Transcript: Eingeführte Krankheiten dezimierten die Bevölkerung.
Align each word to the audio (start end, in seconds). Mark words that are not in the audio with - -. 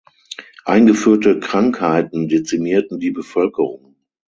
Eingeführte 0.65 1.39
Krankheiten 1.39 2.27
dezimierten 2.27 2.97
die 2.97 3.11
Bevölkerung. 3.11 3.97